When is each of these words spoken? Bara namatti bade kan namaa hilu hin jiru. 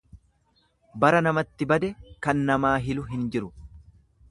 Bara 1.03 1.19
namatti 1.25 1.67
bade 1.73 1.91
kan 2.27 2.43
namaa 2.49 2.75
hilu 2.89 3.07
hin 3.13 3.31
jiru. 3.37 3.53